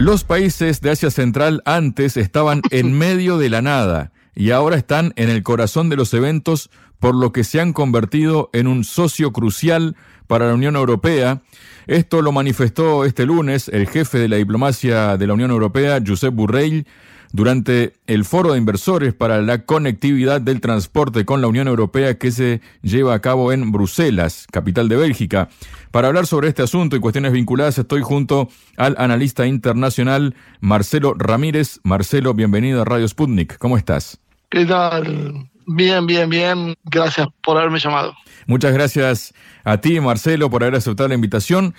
Los 0.00 0.24
países 0.24 0.80
de 0.80 0.88
Asia 0.88 1.10
Central 1.10 1.60
antes 1.66 2.16
estaban 2.16 2.62
en 2.70 2.96
medio 2.96 3.36
de 3.36 3.50
la 3.50 3.60
nada 3.60 4.12
y 4.34 4.50
ahora 4.50 4.78
están 4.78 5.12
en 5.16 5.28
el 5.28 5.42
corazón 5.42 5.90
de 5.90 5.96
los 5.96 6.14
eventos 6.14 6.70
por 7.00 7.14
lo 7.14 7.32
que 7.32 7.44
se 7.44 7.60
han 7.60 7.74
convertido 7.74 8.48
en 8.54 8.66
un 8.66 8.84
socio 8.84 9.30
crucial 9.30 9.96
para 10.26 10.46
la 10.46 10.54
Unión 10.54 10.74
Europea. 10.74 11.42
Esto 11.86 12.22
lo 12.22 12.32
manifestó 12.32 13.04
este 13.04 13.26
lunes 13.26 13.68
el 13.68 13.86
jefe 13.86 14.16
de 14.16 14.28
la 14.28 14.36
diplomacia 14.36 15.18
de 15.18 15.26
la 15.26 15.34
Unión 15.34 15.50
Europea, 15.50 16.00
Josep 16.04 16.32
Borrell, 16.34 16.86
durante 17.32 17.94
el 18.06 18.24
foro 18.24 18.52
de 18.52 18.58
inversores 18.58 19.14
para 19.14 19.40
la 19.42 19.64
conectividad 19.64 20.40
del 20.40 20.60
transporte 20.60 21.24
con 21.24 21.40
la 21.40 21.48
Unión 21.48 21.68
Europea 21.68 22.18
que 22.18 22.30
se 22.30 22.60
lleva 22.82 23.14
a 23.14 23.20
cabo 23.20 23.52
en 23.52 23.72
Bruselas, 23.72 24.46
capital 24.50 24.88
de 24.88 24.96
Bélgica. 24.96 25.48
Para 25.90 26.08
hablar 26.08 26.26
sobre 26.26 26.48
este 26.48 26.62
asunto 26.62 26.96
y 26.96 27.00
cuestiones 27.00 27.32
vinculadas 27.32 27.78
estoy 27.78 28.02
junto 28.02 28.48
al 28.76 28.94
analista 28.98 29.46
internacional 29.46 30.34
Marcelo 30.60 31.14
Ramírez. 31.14 31.80
Marcelo, 31.84 32.34
bienvenido 32.34 32.82
a 32.82 32.84
Radio 32.84 33.06
Sputnik. 33.06 33.58
¿Cómo 33.58 33.76
estás? 33.76 34.20
¿Qué 34.50 34.64
tal? 34.66 35.48
Bien, 35.66 36.06
bien, 36.06 36.28
bien. 36.28 36.74
Gracias 36.84 37.28
por 37.42 37.56
haberme 37.56 37.78
llamado. 37.78 38.14
Muchas 38.46 38.72
gracias 38.72 39.32
a 39.62 39.78
ti, 39.78 40.00
Marcelo, 40.00 40.50
por 40.50 40.64
haber 40.64 40.74
aceptado 40.74 41.08
la 41.08 41.14
invitación. 41.14 41.74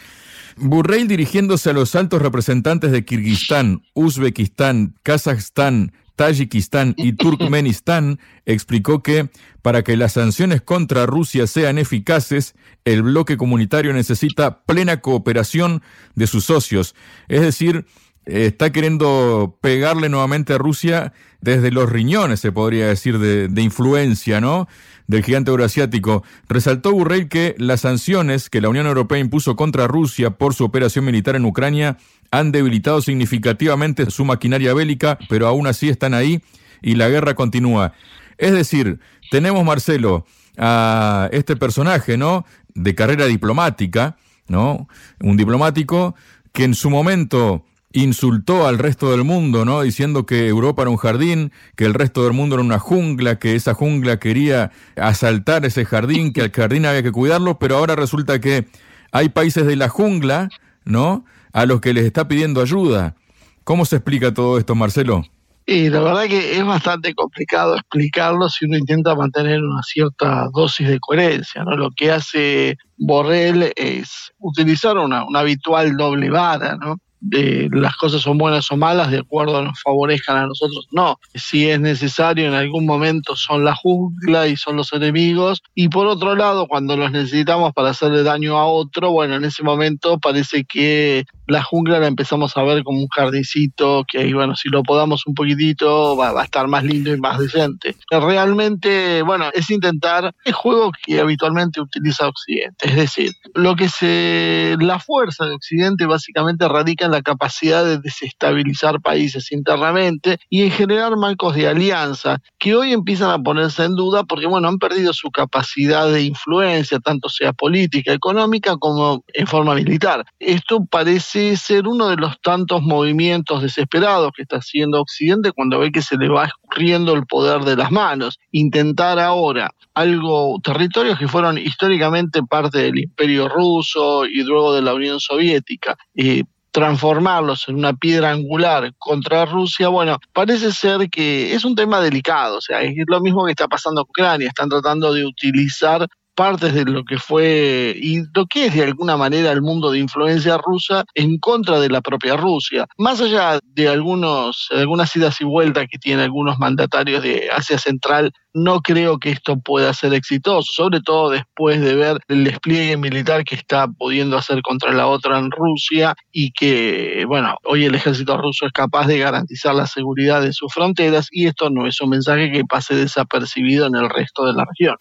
Burrell 0.58 1.08
dirigiéndose 1.08 1.70
a 1.70 1.74
los 1.74 1.96
altos 1.96 2.22
representantes 2.22 2.92
de 2.92 3.06
Kirguistán, 3.06 3.84
Uzbekistán, 3.94 4.96
Kazajstán, 5.04 5.94
Tayikistán 6.16 6.94
y 6.98 7.14
Turkmenistán, 7.18 8.20
explicó 8.46 9.02
que 9.02 9.30
para 9.62 9.84
que 9.84 9.98
las 9.98 10.14
sanciones 10.14 10.62
contra 10.62 11.06
Rusia 11.06 11.48
sean 11.48 11.78
eficaces, 11.78 12.56
el 12.86 13.04
bloque 13.04 13.38
comunitario 13.38 13.94
necesita 13.94 14.62
plena 14.64 15.02
cooperación 15.02 15.82
de 16.16 16.28
sus 16.28 16.46
socios. 16.46 16.96
Es 17.28 17.42
decir, 17.42 17.86
está 18.32 18.72
queriendo 18.72 19.58
pegarle 19.62 20.10
nuevamente 20.10 20.54
a 20.54 20.58
Rusia 20.58 21.14
desde 21.42 21.72
los 21.72 21.90
riñones, 21.90 22.40
se 22.40 22.52
podría 22.52 22.88
decir, 22.88 23.20
de, 23.20 23.62
influencia, 23.62 24.40
¿no? 24.40 24.68
Del 25.08 25.24
gigante 25.24 25.52
euroasiático. 25.52 26.24
Resaltó 26.48 26.92
Burrell 26.92 27.28
que 27.28 27.56
las 27.58 27.82
sanciones 27.82 28.50
que 28.50 28.62
la 28.62 28.70
Unión 28.70 28.88
Europea 28.88 29.20
impuso 29.20 29.56
contra 29.56 29.88
Rusia 29.88 30.32
por 30.32 30.54
su 30.54 30.64
operación 30.64 31.06
militar 31.06 31.36
en 31.36 31.46
Ucrania 31.46 31.98
han 32.32 32.52
debilitado 32.52 33.02
significativamente 33.02 34.10
su 34.10 34.24
maquinaria 34.24 34.74
bélica, 34.74 35.18
pero 35.28 35.48
aún 35.48 35.68
así 35.68 35.90
están 35.90 36.14
ahí 36.14 36.42
y 36.82 36.96
la 36.96 37.10
guerra 37.10 37.36
continúa. 37.36 37.94
Es 38.38 38.54
decir, 38.54 39.00
tenemos, 39.30 39.66
Marcelo, 39.66 40.26
a 40.58 41.30
este 41.32 41.56
personaje, 41.56 42.18
¿no? 42.18 42.46
De 42.74 42.96
carrera 42.96 43.26
diplomática, 43.26 44.18
¿no? 44.48 44.88
Un 45.20 45.36
diplomático 45.36 46.16
que 46.54 46.64
en 46.64 46.76
su 46.76 46.90
momento 46.90 47.66
insultó 47.94 48.68
al 48.68 48.80
resto 48.80 49.12
del 49.12 49.24
mundo, 49.24 49.66
¿no? 49.66 49.82
Diciendo 49.82 50.26
que 50.26 50.48
Europa 50.48 50.84
era 50.84 50.92
un 50.92 50.98
jardín, 50.98 51.52
que 51.76 51.86
el 51.86 51.94
resto 51.94 52.24
del 52.24 52.34
mundo 52.34 52.56
era 52.56 52.64
una 52.64 52.80
jungla, 52.80 53.40
que 53.40 53.56
esa 53.56 53.74
jungla 53.74 54.18
quería 54.18 54.72
asaltar 54.96 55.66
ese 55.66 55.86
jardín, 55.86 56.34
que 56.34 56.42
al 56.42 56.52
jardín 56.52 56.86
había 56.86 57.04
que 57.04 57.12
cuidarlo, 57.12 57.60
pero 57.60 57.78
ahora 57.78 57.96
resulta 57.96 58.40
que 58.40 58.68
hay 59.12 59.30
países 59.30 59.66
de 59.66 59.76
la 59.76 59.90
jungla, 59.90 60.50
¿no? 60.86 61.26
A 61.54 61.66
los 61.66 61.82
que 61.82 61.94
les 61.94 62.06
está 62.06 62.28
pidiendo 62.28 62.62
ayuda. 62.62 63.16
¿Cómo 63.64 63.86
se 63.86 63.98
explica 63.98 64.34
todo 64.34 64.58
esto, 64.58 64.74
Marcelo? 64.74 65.24
Y 65.66 65.90
la 65.90 66.02
verdad 66.02 66.26
que 66.26 66.58
es 66.58 66.66
bastante 66.66 67.14
complicado 67.14 67.76
explicarlo 67.76 68.50
si 68.50 68.66
uno 68.66 68.78
intenta 68.78 69.16
mantener 69.16 69.62
una 69.64 69.84
cierta 69.84 70.50
dosis 70.52 70.88
de 70.88 71.00
coherencia. 71.00 71.64
¿no? 71.64 71.76
Lo 71.78 71.92
que 71.92 72.12
hace 72.12 72.78
Borrell 72.98 73.72
es 73.76 74.32
utilizar 74.40 74.98
una, 74.98 75.24
una 75.24 75.40
habitual 75.40 75.96
doble 75.96 76.30
vara, 76.30 76.76
¿no? 76.78 76.98
De 77.22 77.70
las 77.72 77.96
cosas 77.96 78.22
son 78.22 78.38
buenas 78.38 78.72
o 78.72 78.78
malas 78.78 79.12
de 79.12 79.20
acuerdo 79.20 79.58
a 79.58 79.62
nos 79.62 79.80
favorezcan 79.82 80.38
a 80.38 80.48
nosotros. 80.48 80.88
No, 80.92 81.20
si 81.36 81.70
es 81.70 81.80
necesario 81.80 82.48
en 82.48 82.54
algún 82.54 82.86
momento 82.86 83.36
son 83.36 83.64
la 83.64 83.76
jungla 83.76 84.48
y 84.48 84.58
son 84.58 84.76
los 84.76 84.92
enemigos 84.92 85.62
y 85.76 85.88
por 85.90 86.08
otro 86.08 86.36
lado 86.36 86.68
cuando 86.68 86.98
los 86.98 87.12
necesitamos 87.12 87.74
para 87.74 87.92
hacerle 87.92 88.24
daño 88.24 88.58
a 88.58 88.66
otro, 88.66 89.12
bueno, 89.12 89.36
en 89.36 89.46
ese 89.46 89.64
momento 89.64 90.20
parece 90.20 90.66
que 90.66 91.26
la 91.52 91.62
jungla 91.62 92.00
la 92.00 92.08
empezamos 92.08 92.56
a 92.56 92.64
ver 92.64 92.84
como 92.84 93.00
un 93.00 93.08
jardincito 93.08 94.04
que, 94.08 94.34
bueno, 94.34 94.56
si 94.56 94.70
lo 94.70 94.84
podamos 94.84 95.28
un 95.28 95.36
poquitito 95.36 96.16
va, 96.16 96.30
a 96.30 96.44
estar 96.44 96.68
más 96.68 96.84
lindo 96.84 97.14
y 97.14 97.20
más 97.20 97.40
decente. 97.40 97.96
Realmente, 98.10 99.22
bueno, 99.22 99.50
es 99.54 99.70
intentar 99.70 100.34
el 100.46 100.54
juego 100.54 100.92
que 101.06 101.20
habitualmente 101.20 101.82
utiliza 101.82 102.28
Occidente. 102.28 102.88
Es 102.88 102.96
decir, 102.96 103.32
lo 103.54 103.76
que 103.76 103.90
se. 103.90 104.78
La 104.80 105.00
fuerza 105.00 105.46
de 105.46 105.54
Occidente 105.54 106.06
básicamente 106.06 106.68
radica 106.68 107.06
en 107.06 107.12
la 107.12 107.22
capacidad 107.22 107.84
de 107.84 107.98
desestabilizar 107.98 109.02
países 109.02 109.52
internamente 109.52 110.40
y 110.50 110.64
en 110.64 110.72
generar 110.72 111.18
marcos 111.18 111.56
de 111.56 111.68
alianza 111.68 112.42
que 112.58 112.76
hoy 112.76 112.94
empiezan 112.94 113.30
a 113.30 113.40
ponerse 113.40 113.84
en 113.84 113.96
duda 113.96 114.24
porque, 114.24 114.48
bueno, 114.48 114.70
han 114.70 114.78
perdido 114.78 115.12
su 115.14 115.30
capacidad 115.32 116.10
de 116.10 116.24
influencia, 116.24 117.00
tanto 117.00 117.28
sea 117.28 117.52
política, 117.52 118.14
económica 118.14 118.78
como 118.78 119.24
en 119.34 119.48
forma 119.48 119.76
militar. 119.76 120.26
Esto 120.40 120.86
parece 120.86 121.41
ser 121.56 121.88
uno 121.88 122.10
de 122.10 122.16
los 122.16 122.40
tantos 122.42 122.82
movimientos 122.82 123.62
desesperados 123.62 124.32
que 124.36 124.44
está 124.44 124.58
haciendo 124.58 125.02
Occidente 125.02 125.52
cuando 125.52 125.80
ve 125.80 125.92
que 125.92 126.02
se 126.02 126.18
le 126.18 126.30
va 126.30 126.46
escurriendo 126.46 127.14
el 127.14 127.26
poder 127.26 127.62
de 127.62 127.76
las 127.76 127.92
manos. 127.92 128.40
Intentar 128.52 129.20
ahora 129.20 129.72
algo, 129.94 130.60
territorios 130.64 131.20
que 131.20 131.28
fueron 131.28 131.58
históricamente 131.58 132.42
parte 132.44 132.80
del 132.80 133.00
Imperio 133.00 133.48
Ruso 133.50 134.26
y 134.26 134.44
luego 134.44 134.74
de 134.74 134.82
la 134.82 134.94
Unión 134.94 135.20
Soviética. 135.20 135.98
Eh, 136.16 136.44
transformarlos 136.72 137.68
en 137.68 137.76
una 137.76 137.94
piedra 137.94 138.32
angular 138.32 138.94
contra 138.98 139.46
Rusia, 139.46 139.90
bueno, 139.90 140.18
parece 140.34 140.72
ser 140.72 141.10
que 141.10 141.54
es 141.54 141.66
un 141.66 141.76
tema 141.76 142.00
delicado, 142.00 142.58
o 142.58 142.62
sea, 142.62 142.82
es 142.82 142.96
lo 143.08 143.20
mismo 143.20 143.46
que 143.46 143.52
está 143.52 143.68
pasando 143.68 144.02
en 144.02 144.08
Ucrania, 144.08 144.48
están 144.48 144.70
tratando 144.70 145.14
de 145.14 145.26
utilizar 145.26 146.08
partes 146.36 146.74
de 146.74 146.86
lo 146.86 147.04
que 147.04 147.18
fue 147.18 147.96
y 147.96 148.24
lo 148.34 148.46
que 148.46 148.68
es 148.68 148.76
de 148.76 148.84
alguna 148.84 149.18
manera 149.18 149.52
el 149.52 149.62
mundo 149.62 149.92
de 149.92 150.00
influencia 150.00 150.58
rusa 150.58 151.04
en 151.14 151.38
contra 151.40 151.80
de 151.80 151.90
la 151.90 152.02
propia 152.02 152.36
Rusia. 152.36 152.86
Más 152.98 153.22
allá 153.22 153.60
de 153.64 153.88
algunos, 153.88 154.68
algunas 154.72 155.16
idas 155.16 155.40
y 155.42 155.46
vueltas 155.46 155.88
que 155.90 155.98
tienen 155.98 156.26
algunos 156.26 156.58
mandatarios 156.60 157.24
de 157.24 157.50
Asia 157.52 157.78
Central, 157.78 158.32
no 158.54 158.82
creo 158.82 159.18
que 159.18 159.32
esto 159.32 159.60
pueda 159.60 159.94
ser 159.94 160.14
exitoso, 160.14 160.72
sobre 160.72 161.00
todo 161.02 161.30
después 161.30 161.80
de 161.80 161.96
ver 161.96 162.18
el 162.28 162.44
despliegue 162.44 162.98
militar 162.98 163.44
que 163.44 163.56
está 163.56 163.88
pudiendo 163.88 164.38
hacer 164.38 164.62
contra 164.62 164.92
la 164.92 165.08
otra 165.08 165.40
en 165.40 165.52
Rusia 165.52 166.16
y 166.32 166.52
que, 166.52 167.24
bueno, 167.28 167.56
hoy 167.64 167.86
el 167.86 167.96
ejército 167.96 168.38
ruso 168.38 168.66
es 168.66 168.74
capaz 168.74 169.08
de 169.08 169.20
garantizar 169.20 169.74
la 169.74 169.88
seguridad 169.88 170.42
de 170.42 170.54
sus 170.54 170.74
fronteras 170.74 171.28
y 171.32 171.48
esto 171.48 171.70
no 171.70 171.88
es 171.88 172.02
un 172.02 172.10
mensaje 172.10 172.52
que 172.52 172.66
pase 172.66 172.96
desapercibido 172.96 173.88
en 173.88 173.96
el 173.96 174.10
resto 174.10 174.46
de 174.46 174.54
la 174.54 174.66
región. 174.66 174.98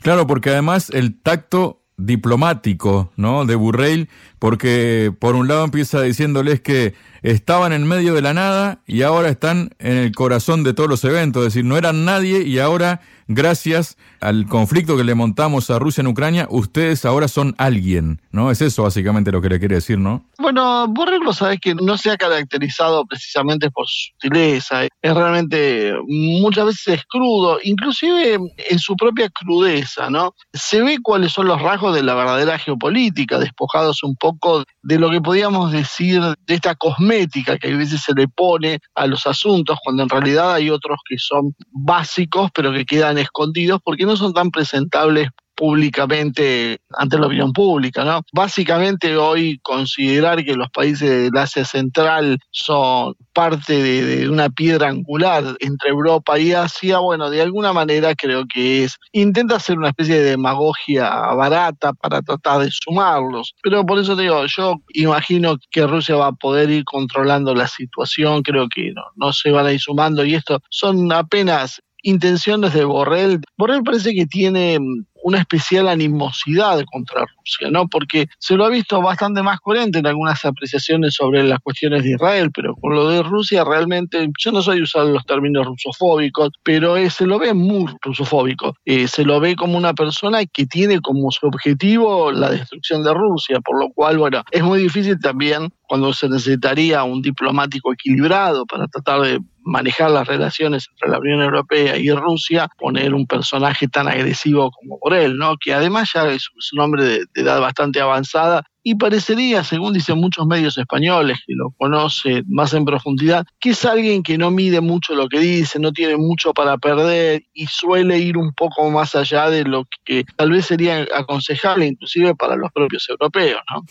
Claro, 0.00 0.26
porque 0.26 0.50
además 0.50 0.83
el 0.90 1.20
tacto 1.20 1.82
diplomático, 1.96 3.12
¿no? 3.16 3.44
De 3.44 3.54
Burrell, 3.54 4.08
porque 4.44 5.10
por 5.18 5.36
un 5.36 5.48
lado 5.48 5.64
empieza 5.64 6.02
diciéndoles 6.02 6.60
que 6.60 6.92
estaban 7.22 7.72
en 7.72 7.86
medio 7.86 8.12
de 8.12 8.20
la 8.20 8.34
nada 8.34 8.82
y 8.86 9.00
ahora 9.00 9.30
están 9.30 9.70
en 9.78 9.96
el 9.96 10.12
corazón 10.14 10.64
de 10.64 10.74
todos 10.74 10.90
los 10.90 11.02
eventos, 11.04 11.40
es 11.40 11.54
decir, 11.54 11.64
no 11.64 11.78
eran 11.78 12.04
nadie 12.04 12.42
y 12.42 12.58
ahora 12.58 13.00
gracias 13.26 13.96
al 14.20 14.44
conflicto 14.44 14.98
que 14.98 15.04
le 15.04 15.14
montamos 15.14 15.70
a 15.70 15.78
Rusia 15.78 16.02
en 16.02 16.08
Ucrania, 16.08 16.46
ustedes 16.50 17.06
ahora 17.06 17.26
son 17.26 17.54
alguien, 17.56 18.20
¿no? 18.32 18.50
Es 18.50 18.60
eso 18.60 18.82
básicamente 18.82 19.32
lo 19.32 19.40
que 19.40 19.48
le 19.48 19.58
quiere 19.58 19.76
decir, 19.76 19.98
¿no? 19.98 20.26
Bueno, 20.38 20.88
Borrell 20.88 21.22
lo 21.22 21.32
sabes 21.32 21.58
que 21.58 21.74
no 21.74 21.96
se 21.96 22.10
ha 22.10 22.18
caracterizado 22.18 23.06
precisamente 23.06 23.70
por 23.70 23.86
su 23.86 24.10
sutileza, 24.12 24.84
es 24.84 25.14
realmente 25.14 25.94
muchas 26.06 26.66
veces 26.66 26.88
es 26.88 27.04
crudo, 27.08 27.58
inclusive 27.62 28.34
en 28.34 28.78
su 28.78 28.94
propia 28.94 29.30
crudeza, 29.30 30.10
¿no? 30.10 30.34
Se 30.52 30.82
ve 30.82 30.98
cuáles 31.02 31.32
son 31.32 31.46
los 31.46 31.62
rasgos 31.62 31.94
de 31.94 32.02
la 32.02 32.14
verdadera 32.14 32.58
geopolítica, 32.58 33.38
despojados 33.38 34.02
un 34.02 34.16
poco 34.16 34.33
de 34.82 34.98
lo 34.98 35.10
que 35.10 35.20
podíamos 35.20 35.72
decir 35.72 36.20
de 36.20 36.54
esta 36.54 36.74
cosmética 36.74 37.58
que 37.58 37.72
a 37.72 37.76
veces 37.76 38.02
se 38.02 38.14
le 38.14 38.28
pone 38.28 38.78
a 38.94 39.06
los 39.06 39.26
asuntos, 39.26 39.78
cuando 39.82 40.02
en 40.02 40.08
realidad 40.08 40.54
hay 40.54 40.70
otros 40.70 40.98
que 41.08 41.16
son 41.18 41.54
básicos, 41.70 42.50
pero 42.54 42.72
que 42.72 42.84
quedan 42.84 43.18
escondidos 43.18 43.80
porque 43.84 44.04
no 44.04 44.16
son 44.16 44.32
tan 44.32 44.50
presentables 44.50 45.28
públicamente 45.56 46.78
ante 46.90 47.18
la 47.18 47.26
opinión 47.26 47.52
pública, 47.52 48.04
¿no? 48.04 48.22
Básicamente 48.32 49.16
hoy 49.16 49.58
considerar 49.62 50.44
que 50.44 50.54
los 50.54 50.70
países 50.70 51.08
del 51.08 51.36
Asia 51.36 51.64
Central 51.64 52.38
son 52.50 53.14
parte 53.32 53.82
de, 53.82 54.28
una 54.28 54.48
piedra 54.48 54.88
angular 54.88 55.44
entre 55.60 55.90
Europa 55.90 56.38
y 56.38 56.52
Asia, 56.52 56.98
bueno, 56.98 57.30
de 57.30 57.42
alguna 57.42 57.72
manera 57.72 58.14
creo 58.14 58.44
que 58.52 58.84
es, 58.84 58.96
intenta 59.12 59.56
hacer 59.56 59.76
una 59.78 59.88
especie 59.88 60.16
de 60.16 60.30
demagogia 60.30 61.10
barata 61.34 61.92
para 61.92 62.22
tratar 62.22 62.60
de 62.60 62.70
sumarlos, 62.70 63.54
pero 63.62 63.84
por 63.84 63.98
eso 63.98 64.16
digo, 64.16 64.46
yo 64.46 64.76
imagino 64.94 65.56
que 65.70 65.86
Rusia 65.86 66.16
va 66.16 66.28
a 66.28 66.32
poder 66.32 66.70
ir 66.70 66.84
controlando 66.84 67.54
la 67.54 67.68
situación, 67.68 68.42
creo 68.42 68.68
que 68.68 68.92
no, 68.92 69.02
no 69.16 69.32
se 69.32 69.50
van 69.50 69.66
a 69.66 69.72
ir 69.72 69.80
sumando 69.80 70.24
y 70.24 70.34
esto 70.34 70.60
son 70.70 71.12
apenas 71.12 71.80
intenciones 72.04 72.72
de 72.74 72.84
Borrell. 72.84 73.40
Borrell 73.56 73.82
parece 73.82 74.14
que 74.14 74.26
tiene 74.26 74.78
una 75.24 75.38
especial 75.38 75.88
animosidad 75.88 76.84
contra 76.92 77.22
Rusia, 77.22 77.70
¿no? 77.70 77.88
Porque 77.88 78.26
se 78.38 78.56
lo 78.56 78.66
ha 78.66 78.68
visto 78.68 79.00
bastante 79.00 79.42
más 79.42 79.58
coherente 79.58 79.98
en 79.98 80.06
algunas 80.06 80.44
apreciaciones 80.44 81.14
sobre 81.14 81.42
las 81.42 81.60
cuestiones 81.60 82.04
de 82.04 82.10
Israel, 82.10 82.50
pero 82.54 82.76
con 82.76 82.94
lo 82.94 83.08
de 83.08 83.22
Rusia 83.22 83.64
realmente, 83.64 84.30
yo 84.38 84.52
no 84.52 84.60
soy 84.60 84.82
usar 84.82 85.06
los 85.06 85.24
términos 85.24 85.64
rusofóbicos, 85.64 86.50
pero 86.62 86.98
eh, 86.98 87.08
se 87.08 87.26
lo 87.26 87.38
ve 87.38 87.54
muy 87.54 87.90
rusofóbico. 88.02 88.76
Eh, 88.84 89.08
se 89.08 89.24
lo 89.24 89.40
ve 89.40 89.56
como 89.56 89.78
una 89.78 89.94
persona 89.94 90.44
que 90.44 90.66
tiene 90.66 91.00
como 91.00 91.30
su 91.30 91.46
objetivo 91.46 92.30
la 92.30 92.50
destrucción 92.50 93.02
de 93.02 93.14
Rusia, 93.14 93.60
por 93.60 93.80
lo 93.80 93.88
cual, 93.94 94.18
bueno, 94.18 94.42
es 94.50 94.62
muy 94.62 94.78
difícil 94.78 95.18
también 95.18 95.72
cuando 95.88 96.12
se 96.12 96.28
necesitaría 96.28 97.02
un 97.02 97.22
diplomático 97.22 97.94
equilibrado 97.94 98.66
para 98.66 98.88
tratar 98.88 99.22
de 99.22 99.40
manejar 99.64 100.10
las 100.10 100.26
relaciones 100.26 100.86
entre 100.90 101.10
la 101.10 101.18
Unión 101.18 101.42
Europea 101.42 101.96
y 101.96 102.10
Rusia, 102.10 102.68
poner 102.78 103.14
un 103.14 103.26
personaje 103.26 103.88
tan 103.88 104.08
agresivo 104.08 104.70
como 104.70 104.98
Borrell, 105.00 105.36
¿no? 105.36 105.56
que 105.58 105.72
además 105.72 106.10
ya 106.14 106.26
es, 106.28 106.48
un 106.72 106.80
hombre 106.80 107.04
de, 107.04 107.24
edad 107.34 107.60
bastante 107.60 108.00
avanzada 108.00 108.62
y 108.82 108.96
parecería, 108.96 109.64
según 109.64 109.94
dicen 109.94 110.18
muchos 110.18 110.46
medios 110.46 110.76
españoles 110.76 111.38
que 111.46 111.54
lo 111.54 111.70
conocen 111.78 112.44
más 112.48 112.74
en 112.74 112.84
profundidad, 112.84 113.46
que 113.58 113.70
es 113.70 113.84
alguien 113.84 114.22
que 114.22 114.36
no 114.36 114.50
mide 114.50 114.82
mucho 114.82 115.14
lo 115.14 115.28
que 115.28 115.40
dice, 115.40 115.78
no 115.78 115.92
tiene 115.92 116.16
mucho 116.16 116.52
para 116.52 116.76
perder 116.76 117.44
y 117.54 117.66
suele 117.66 118.18
ir 118.18 118.36
un 118.36 118.52
poco 118.52 118.90
más 118.90 119.14
allá 119.14 119.48
de 119.48 119.64
lo 119.64 119.84
que 120.04 120.24
tal 120.36 120.50
vez 120.50 120.66
sería 120.66 121.06
aconsejable 121.14 121.86
inclusive 121.86 122.34
para 122.34 122.56
los 122.56 122.70
propios 122.72 123.08
europeos. 123.08 123.62
¿no? 123.74 123.82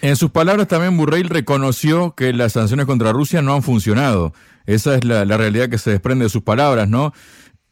En 0.00 0.14
sus 0.14 0.30
palabras 0.30 0.68
también 0.68 0.96
Burrell 0.96 1.28
reconoció 1.28 2.14
que 2.14 2.32
las 2.32 2.52
sanciones 2.52 2.86
contra 2.86 3.12
Rusia 3.12 3.42
no 3.42 3.54
han 3.54 3.64
funcionado. 3.64 4.32
Esa 4.68 4.94
es 4.94 5.04
la, 5.04 5.24
realidad 5.24 5.68
que 5.68 5.78
se 5.78 5.90
desprende 5.90 6.26
de 6.26 6.28
sus 6.28 6.42
palabras, 6.42 6.88
¿no? 6.88 7.12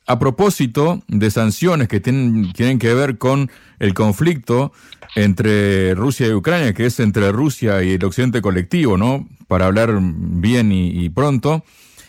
A 0.07 0.19
propósito 0.19 1.03
de 1.09 1.31
sanciones 1.31 1.89
que 1.89 2.01
tienen, 2.01 2.53
tienen 2.53 2.79
que 2.79 2.95
ver 2.95 3.19
con 3.19 3.51
el 3.79 3.93
conflicto 3.93 4.73
entre 5.15 5.95
Rusia 5.95 6.27
y 6.27 6.33
Ucrania, 6.33 6.73
que 6.73 6.87
es 6.87 6.99
entre 6.99 7.31
Rusia 7.33 7.83
y 7.83 7.93
el 7.93 8.05
occidente 8.05 8.41
colectivo, 8.41 8.97
¿no? 8.97 9.29
Para 9.47 9.67
hablar 9.67 9.99
bien 10.01 10.73
y 10.73 11.09
pronto. 11.11 11.63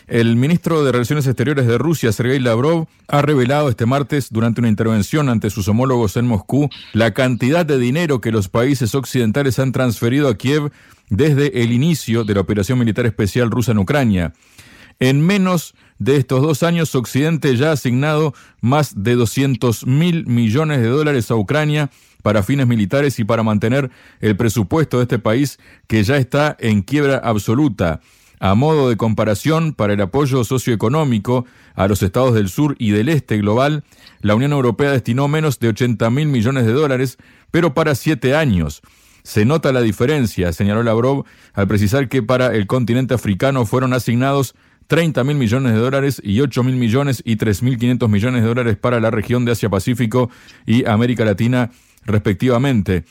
El 0.08 0.36
ministro 0.36 0.84
de 0.84 0.90
Relaciones 0.90 1.26
Exteriores 1.26 1.66
de 1.66 1.76
Rusia, 1.76 2.12
Sergei 2.12 2.40
Lavrov, 2.40 2.86
ha 3.08 3.20
revelado 3.20 3.68
este 3.68 3.84
martes, 3.84 4.28
durante 4.30 4.62
una 4.62 4.70
intervención 4.70 5.28
ante 5.28 5.50
sus 5.50 5.68
homólogos 5.68 6.16
en 6.16 6.26
Moscú, 6.26 6.70
la 6.94 7.12
cantidad 7.12 7.66
de 7.66 7.76
dinero 7.76 8.22
que 8.22 8.32
los 8.32 8.48
países 8.48 8.94
occidentales 8.94 9.58
han 9.58 9.70
transferido 9.70 10.28
a 10.28 10.38
Kiev 10.38 10.72
desde 11.10 11.62
el 11.62 11.72
inicio 11.72 12.24
de 12.24 12.32
la 12.32 12.40
operación 12.40 12.78
militar 12.78 13.04
especial 13.04 13.50
rusa 13.50 13.72
en 13.72 13.78
Ucrania. 13.78 14.32
En 15.00 15.24
menos 15.24 15.74
de 15.98 16.16
estos 16.16 16.42
dos 16.42 16.64
años, 16.64 16.94
Occidente 16.94 17.56
ya 17.56 17.70
ha 17.70 17.72
asignado 17.72 18.34
más 18.60 19.04
de 19.04 19.14
200 19.14 19.86
mil 19.86 20.26
millones 20.26 20.80
de 20.80 20.88
dólares 20.88 21.30
a 21.30 21.36
Ucrania 21.36 21.90
para 22.22 22.42
fines 22.42 22.66
militares 22.66 23.18
y 23.20 23.24
para 23.24 23.44
mantener 23.44 23.90
el 24.20 24.36
presupuesto 24.36 24.96
de 24.96 25.04
este 25.04 25.20
país 25.20 25.58
que 25.86 26.02
ya 26.02 26.16
está 26.16 26.56
en 26.58 26.82
quiebra 26.82 27.18
absoluta. 27.18 28.00
A 28.40 28.54
modo 28.54 28.88
de 28.88 28.96
comparación, 28.96 29.72
para 29.72 29.92
el 29.92 30.00
apoyo 30.00 30.42
socioeconómico 30.44 31.44
a 31.74 31.86
los 31.86 32.02
estados 32.02 32.34
del 32.34 32.48
sur 32.48 32.74
y 32.78 32.90
del 32.90 33.08
este 33.08 33.38
global, 33.38 33.84
la 34.20 34.34
Unión 34.34 34.52
Europea 34.52 34.90
destinó 34.90 35.28
menos 35.28 35.60
de 35.60 35.68
80 35.68 36.10
mil 36.10 36.26
millones 36.26 36.66
de 36.66 36.72
dólares, 36.72 37.18
pero 37.50 37.72
para 37.72 37.94
siete 37.94 38.34
años. 38.34 38.82
Se 39.22 39.44
nota 39.44 39.72
la 39.72 39.80
diferencia, 39.80 40.52
señaló 40.52 40.82
Lavrov, 40.82 41.24
al 41.52 41.68
precisar 41.68 42.08
que 42.08 42.22
para 42.22 42.54
el 42.54 42.66
continente 42.66 43.14
africano 43.14 43.66
fueron 43.66 43.92
asignados 43.92 44.54
30 44.88 45.22
mil 45.22 45.36
millones 45.36 45.74
de 45.74 45.78
dólares 45.78 46.20
y 46.24 46.40
8 46.40 46.64
mil 46.64 46.76
millones 46.76 47.22
y 47.24 47.36
3 47.36 47.62
mil 47.62 47.78
500 47.78 48.08
millones 48.08 48.42
de 48.42 48.48
dólares 48.48 48.76
para 48.76 49.00
la 49.00 49.10
región 49.10 49.44
de 49.44 49.52
Asia-Pacífico 49.52 50.30
y 50.66 50.86
América 50.86 51.24
Latina, 51.24 51.70
respectivamente. 52.04 53.04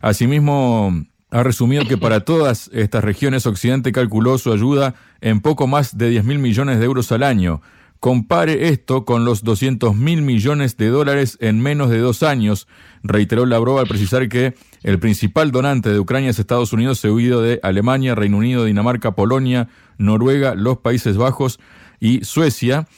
Asimismo, 0.00 1.06
ha 1.30 1.42
resumido 1.44 1.84
que 1.86 1.96
para 1.96 2.20
todas 2.20 2.68
estas 2.72 3.04
regiones 3.04 3.46
Occidente 3.46 3.92
calculó 3.92 4.38
su 4.38 4.52
ayuda 4.52 4.96
en 5.20 5.40
poco 5.40 5.68
más 5.68 5.96
de 5.96 6.10
10 6.10 6.24
mil 6.24 6.40
millones 6.40 6.80
de 6.80 6.84
euros 6.84 7.12
al 7.12 7.22
año. 7.22 7.62
Compare 8.00 8.68
esto 8.68 9.04
con 9.04 9.26
los 9.26 9.44
200 9.44 9.94
mil 9.94 10.22
millones 10.22 10.76
de 10.78 10.88
dólares 10.88 11.36
en 11.40 11.60
menos 11.60 11.90
de 11.90 11.98
dos 11.98 12.22
años, 12.22 12.66
reiteró 13.02 13.44
Lavrov 13.44 13.78
al 13.78 13.86
precisar 13.86 14.28
que 14.28 14.54
el 14.82 14.98
principal 14.98 15.52
donante 15.52 15.90
de 15.90 16.00
Ucrania 16.00 16.30
es 16.30 16.38
Estados 16.38 16.72
Unidos, 16.72 16.98
seguido 16.98 17.42
de 17.42 17.60
Alemania, 17.62 18.14
Reino 18.14 18.38
Unido, 18.38 18.64
Dinamarca, 18.64 19.14
Polonia, 19.14 19.68
Noruega, 19.98 20.54
los 20.54 20.78
Países 20.78 21.18
Bajos 21.18 21.60
y 22.00 22.24
Suecia. 22.24 22.88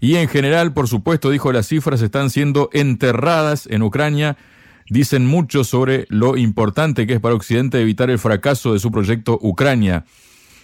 Y 0.00 0.16
en 0.16 0.28
general, 0.28 0.72
por 0.72 0.88
supuesto, 0.88 1.30
dijo, 1.30 1.52
las 1.52 1.68
cifras 1.68 2.00
están 2.00 2.30
siendo 2.30 2.70
enterradas 2.72 3.66
en 3.70 3.82
Ucrania 3.82 4.38
dicen 4.88 5.26
mucho 5.26 5.64
sobre 5.64 6.06
lo 6.08 6.36
importante 6.36 7.06
que 7.06 7.14
es 7.14 7.20
para 7.20 7.34
Occidente 7.34 7.80
evitar 7.80 8.10
el 8.10 8.18
fracaso 8.18 8.72
de 8.72 8.78
su 8.78 8.90
proyecto 8.90 9.38
Ucrania. 9.42 10.04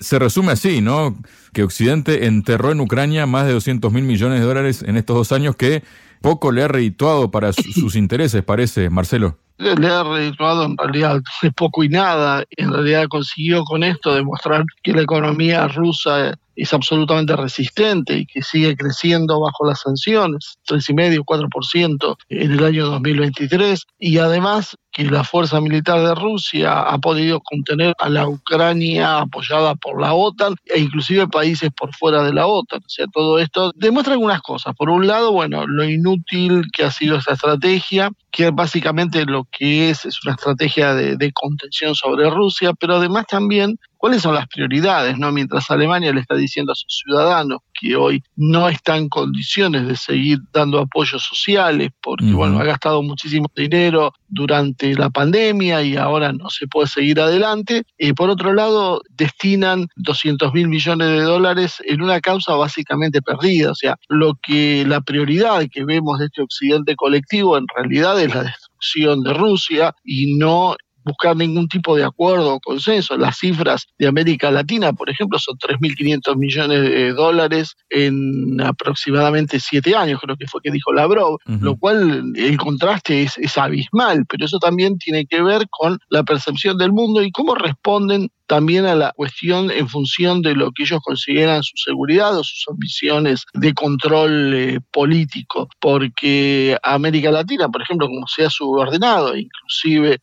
Se 0.00 0.18
resume 0.18 0.52
así, 0.52 0.80
¿no? 0.80 1.16
Que 1.52 1.62
Occidente 1.62 2.26
enterró 2.26 2.72
en 2.72 2.80
Ucrania 2.80 3.26
más 3.26 3.46
de 3.46 3.52
200 3.52 3.92
mil 3.92 4.04
millones 4.04 4.40
de 4.40 4.46
dólares 4.46 4.82
en 4.86 4.96
estos 4.96 5.16
dos 5.16 5.32
años 5.32 5.56
que 5.56 5.82
poco 6.20 6.52
le 6.52 6.62
ha 6.62 6.68
redituado 6.68 7.30
para 7.30 7.52
sus 7.52 7.96
intereses, 7.96 8.42
parece, 8.42 8.88
Marcelo. 8.88 9.38
Le 9.58 9.86
ha 9.86 10.02
redituado 10.02 10.64
en 10.64 10.76
realidad 10.76 11.20
poco 11.56 11.84
y 11.84 11.88
nada. 11.88 12.44
En 12.56 12.72
realidad 12.72 13.06
consiguió 13.08 13.62
con 13.64 13.84
esto 13.84 14.14
demostrar 14.14 14.64
que 14.82 14.92
la 14.92 15.02
economía 15.02 15.68
rusa 15.68 16.34
es 16.56 16.72
absolutamente 16.72 17.36
resistente 17.36 18.18
y 18.18 18.26
que 18.26 18.42
sigue 18.42 18.76
creciendo 18.76 19.40
bajo 19.40 19.66
las 19.66 19.80
sanciones, 19.80 20.58
3,5, 20.68 21.24
4% 21.24 22.16
en 22.28 22.52
el 22.52 22.64
año 22.64 22.86
2023, 22.86 23.86
y 23.98 24.18
además 24.18 24.76
que 24.92 25.04
la 25.04 25.24
fuerza 25.24 25.60
militar 25.60 26.00
de 26.02 26.14
Rusia 26.14 26.80
ha 26.80 26.98
podido 26.98 27.40
contener 27.40 27.94
a 27.98 28.08
la 28.08 28.28
Ucrania 28.28 29.20
apoyada 29.20 29.74
por 29.74 30.00
la 30.00 30.12
OTAN 30.12 30.54
e 30.66 30.80
inclusive 30.80 31.26
países 31.28 31.70
por 31.74 31.94
fuera 31.94 32.22
de 32.22 32.32
la 32.32 32.46
OTAN. 32.46 32.80
O 32.84 32.88
sea, 32.88 33.06
todo 33.12 33.38
esto 33.38 33.72
demuestra 33.74 34.12
algunas 34.12 34.42
cosas. 34.42 34.74
Por 34.76 34.90
un 34.90 35.06
lado, 35.06 35.32
bueno, 35.32 35.66
lo 35.66 35.84
inútil 35.84 36.64
que 36.72 36.84
ha 36.84 36.90
sido 36.90 37.16
esta 37.16 37.32
estrategia, 37.32 38.10
que 38.30 38.50
básicamente 38.50 39.24
lo 39.24 39.44
que 39.50 39.90
es 39.90 40.04
es 40.04 40.22
una 40.24 40.34
estrategia 40.34 40.94
de, 40.94 41.16
de 41.16 41.32
contención 41.32 41.94
sobre 41.94 42.28
Rusia, 42.30 42.72
pero 42.74 42.96
además 42.96 43.26
también 43.26 43.78
cuáles 44.02 44.22
son 44.22 44.34
las 44.34 44.48
prioridades, 44.48 45.16
¿no? 45.16 45.30
Mientras 45.30 45.70
Alemania 45.70 46.12
le 46.12 46.22
está 46.22 46.34
diciendo 46.34 46.72
a 46.72 46.74
sus 46.74 47.04
ciudadanos 47.04 47.60
que 47.72 47.94
hoy 47.94 48.20
no 48.34 48.68
está 48.68 48.96
en 48.96 49.08
condiciones 49.08 49.86
de 49.86 49.94
seguir 49.94 50.40
dando 50.52 50.80
apoyos 50.80 51.22
sociales, 51.22 51.92
porque 52.02 52.32
bueno, 52.32 52.58
ha 52.58 52.64
gastado 52.64 53.00
muchísimo 53.04 53.48
dinero 53.54 54.12
durante 54.26 54.96
la 54.96 55.08
pandemia 55.08 55.84
y 55.84 55.96
ahora 55.96 56.32
no 56.32 56.50
se 56.50 56.66
puede 56.66 56.88
seguir 56.88 57.20
adelante. 57.20 57.84
Y 57.96 58.12
por 58.12 58.28
otro 58.28 58.52
lado, 58.52 59.02
destinan 59.10 59.86
200 59.94 60.52
mil 60.52 60.66
millones 60.66 61.06
de 61.06 61.22
dólares 61.22 61.80
en 61.86 62.02
una 62.02 62.20
causa 62.20 62.54
básicamente 62.54 63.22
perdida. 63.22 63.70
O 63.70 63.76
sea, 63.76 63.94
lo 64.08 64.34
que 64.42 64.84
la 64.84 65.00
prioridad 65.00 65.64
que 65.70 65.84
vemos 65.84 66.18
de 66.18 66.24
este 66.24 66.42
occidente 66.42 66.96
colectivo 66.96 67.56
en 67.56 67.66
realidad 67.72 68.20
es 68.20 68.34
la 68.34 68.42
destrucción 68.42 69.22
de 69.22 69.32
Rusia 69.32 69.94
y 70.02 70.34
no 70.34 70.74
buscar 71.04 71.36
ningún 71.36 71.68
tipo 71.68 71.96
de 71.96 72.04
acuerdo 72.04 72.54
o 72.54 72.60
consenso. 72.60 73.16
Las 73.16 73.38
cifras 73.38 73.86
de 73.98 74.06
América 74.06 74.50
Latina, 74.50 74.92
por 74.92 75.10
ejemplo, 75.10 75.38
son 75.38 75.56
3.500 75.56 76.36
millones 76.36 76.82
de 76.82 77.12
dólares 77.12 77.74
en 77.90 78.60
aproximadamente 78.60 79.60
siete 79.60 79.94
años, 79.94 80.20
creo 80.20 80.36
que 80.36 80.46
fue 80.46 80.60
que 80.62 80.70
dijo 80.70 80.92
Lavrov, 80.92 81.38
lo 81.60 81.76
cual 81.76 82.32
el 82.36 82.56
contraste 82.56 83.22
es, 83.22 83.38
es 83.38 83.56
abismal, 83.58 84.24
pero 84.28 84.44
eso 84.44 84.58
también 84.58 84.98
tiene 84.98 85.26
que 85.26 85.42
ver 85.42 85.66
con 85.70 85.98
la 86.08 86.22
percepción 86.22 86.78
del 86.78 86.92
mundo 86.92 87.22
y 87.22 87.30
cómo 87.30 87.54
responden 87.54 88.30
también 88.52 88.84
a 88.84 88.94
la 88.94 89.12
cuestión 89.16 89.70
en 89.70 89.88
función 89.88 90.42
de 90.42 90.54
lo 90.54 90.72
que 90.72 90.82
ellos 90.82 91.00
consideran 91.02 91.62
su 91.62 91.74
seguridad 91.78 92.36
o 92.36 92.44
sus 92.44 92.66
ambiciones 92.70 93.46
de 93.54 93.72
control 93.72 94.52
eh, 94.52 94.78
político, 94.92 95.70
porque 95.80 96.76
América 96.82 97.30
Latina, 97.30 97.70
por 97.70 97.80
ejemplo, 97.80 98.08
como 98.08 98.26
se 98.26 98.44
ha 98.44 98.50
subordinado, 98.50 99.34
inclusive 99.34 100.20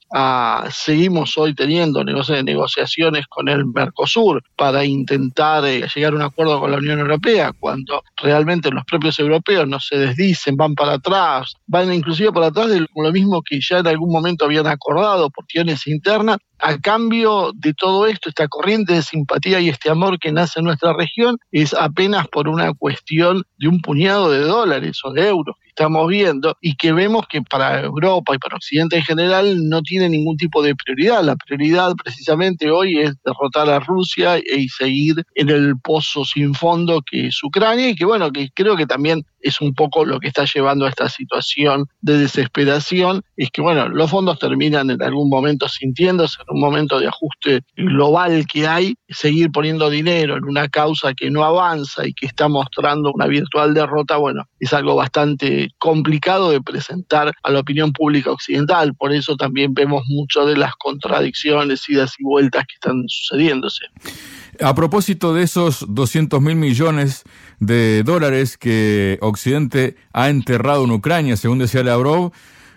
seguimos 0.70 1.40
hoy 1.40 1.56
teniendo 1.56 2.04
negociaciones 2.04 3.26
con 3.26 3.50
el 3.50 3.66
Mercosur 3.66 4.44
para 4.56 4.86
intentar 4.86 5.66
eh, 5.66 5.88
llegar 5.96 6.14
a 6.14 6.18
un 6.18 6.22
acuerdo 6.22 6.60
con 6.60 6.70
la 6.70 6.78
Unión 6.78 7.00
Europea, 7.00 7.52
cuando 7.60 8.04
realmente 8.22 8.70
los 8.70 8.86
propios 8.86 9.18
europeos 9.18 9.68
no 9.68 9.80
se 9.80 9.98
desdicen, 9.98 10.56
van 10.56 10.76
para 10.76 10.94
atrás, 10.94 11.56
van 11.66 11.92
inclusive 11.92 12.32
para 12.32 12.48
atrás 12.48 12.70
de 12.70 12.86
lo 12.96 13.12
mismo 13.12 13.42
que 13.42 13.60
ya 13.60 13.80
en 13.80 13.88
algún 13.88 14.12
momento 14.12 14.46
habían 14.46 14.68
acordado 14.68 15.32
por 15.32 15.46
cuestiones 15.46 15.88
internas, 15.88 16.38
a 16.60 16.78
cambio 16.78 17.52
de 17.56 17.74
todo 17.74 18.06
esto, 18.06 18.30
esta 18.30 18.48
corriente 18.48 18.94
de 18.94 19.02
simpatía 19.02 19.60
y 19.60 19.70
este 19.70 19.90
amor 19.90 20.20
que 20.20 20.32
nace 20.32 20.60
en 20.60 20.66
nuestra 20.66 20.94
región 20.94 21.38
es 21.52 21.74
apenas 21.74 22.28
por 22.28 22.48
una 22.48 22.74
cuestión 22.74 23.44
de 23.58 23.68
un 23.68 23.82
puñado 23.82 24.30
de 24.30 24.40
dólares 24.40 25.00
o 25.04 25.12
de 25.12 25.28
euros 25.28 25.56
estamos 25.80 26.10
viendo 26.10 26.58
y 26.60 26.76
que 26.76 26.92
vemos 26.92 27.26
que 27.30 27.42
para 27.42 27.80
Europa 27.80 28.36
y 28.36 28.38
para 28.38 28.58
Occidente 28.58 28.98
en 28.98 29.04
general 29.04 29.70
no 29.70 29.82
tiene 29.82 30.10
ningún 30.10 30.36
tipo 30.36 30.62
de 30.62 30.76
prioridad. 30.76 31.24
La 31.24 31.38
prioridad 31.38 31.94
precisamente 31.96 32.70
hoy 32.70 33.00
es 33.00 33.16
derrotar 33.24 33.70
a 33.70 33.80
Rusia 33.80 34.38
y 34.40 34.68
seguir 34.68 35.24
en 35.36 35.50
el 35.50 35.80
pozo 35.82 36.26
sin 36.26 36.54
fondo 36.54 37.02
que 37.02 37.28
es 37.28 37.42
Ucrania 37.42 37.90
y 37.90 37.96
que 37.96 38.04
bueno, 38.04 38.30
que 38.30 38.50
creo 38.54 38.76
que 38.76 38.86
también 38.86 39.24
es 39.42 39.62
un 39.62 39.74
poco 39.74 40.06
lo 40.06 40.20
que 40.20 40.28
está 40.28 40.46
llevando 40.46 40.86
a 40.86 40.90
esta 40.90 41.10
situación 41.10 41.86
de 42.02 42.18
desesperación, 42.18 43.22
es 43.38 43.50
que 43.52 43.62
bueno, 43.62 43.88
los 43.88 44.10
fondos 44.10 44.40
terminan 44.40 44.90
en 44.90 45.02
algún 45.02 45.30
momento 45.30 45.68
sintiéndose 45.70 46.38
un 46.50 46.60
momento 46.60 47.00
de 47.00 47.08
ajuste 47.08 47.62
global 47.76 48.46
que 48.52 48.68
hay, 48.68 48.96
seguir 49.08 49.52
poniendo 49.52 49.90
dinero 49.90 50.38
en 50.38 50.44
una 50.44 50.68
causa 50.68 51.14
que 51.14 51.30
no 51.30 51.44
avanza 51.44 52.08
y 52.08 52.14
que 52.14 52.26
está 52.26 52.48
mostrando 52.48 53.12
una 53.14 53.28
virtual 53.28 53.74
derrota, 53.74 54.18
bueno, 54.18 54.44
es 54.60 54.74
algo 54.74 54.96
bastante 54.96 55.69
complicado 55.78 56.52
de 56.52 56.62
presentar 56.62 57.32
a 57.44 57.52
la 57.52 57.60
opinión 57.60 57.94
pública 57.94 58.32
occidental. 58.32 58.94
Por 58.96 59.14
eso 59.14 59.36
también 59.36 59.74
vemos 59.74 60.04
mucho 60.08 60.46
de 60.46 60.58
las 60.58 60.74
contradicciones, 60.76 61.88
idas 61.90 62.14
y 62.20 62.24
vueltas 62.24 62.66
que 62.68 62.76
están 62.76 63.04
sucediéndose. 63.08 63.86
A 64.62 64.76
propósito 64.76 65.34
de 65.34 65.44
esos 65.44 65.86
200 65.88 66.42
mil 66.42 66.56
millones 66.56 67.24
de 67.60 68.04
dólares 68.04 68.58
que 68.58 69.18
Occidente 69.22 69.96
ha 70.12 70.30
enterrado 70.30 70.84
en 70.84 70.92
Ucrania, 70.92 71.38
según 71.38 71.60
decía 71.60 71.84
Lavrov, 71.84 72.32